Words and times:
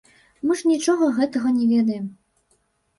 Мы 0.47 0.57
ж 0.61 0.71
нічога 0.71 1.11
гэтага 1.19 1.47
не 1.61 1.65
ведаем. 1.77 2.13